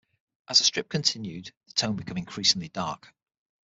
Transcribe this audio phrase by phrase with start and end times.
[0.49, 3.13] As the strip continued the tone became increasingly dark.